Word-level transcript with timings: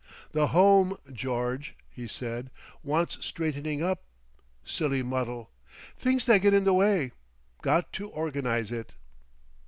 "The 0.31 0.47
Home, 0.47 0.97
George," 1.13 1.75
he 1.87 2.07
said, 2.07 2.49
"wants 2.81 3.19
straightening 3.23 3.83
up. 3.83 4.01
Silly 4.65 5.03
muddle! 5.03 5.51
Things 5.95 6.25
that 6.25 6.41
get 6.41 6.55
in 6.55 6.63
the 6.63 6.73
way. 6.73 7.11
Got 7.61 7.93
to 7.93 8.07
organise 8.09 8.71
it." 8.71 8.93